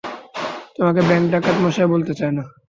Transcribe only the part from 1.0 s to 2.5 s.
Bank ডাকাত মশাই বলতে চাই না।